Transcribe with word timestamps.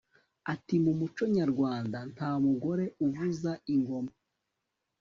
ati 0.53 0.75
mu 0.83 0.91
muco 0.99 1.23
nyarwanda 1.37 1.97
nta 2.13 2.31
mugore 2.45 2.85
uvuza 3.05 3.51
ingoma 3.73 4.11